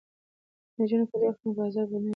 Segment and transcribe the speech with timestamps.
[0.73, 2.09] که نجونې کالي واخلي نو بازار به نه وي سوړ.